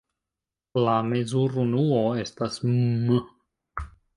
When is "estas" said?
2.25-2.59